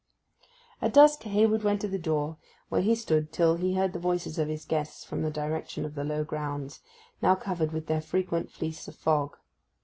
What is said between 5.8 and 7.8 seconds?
of the low grounds, now covered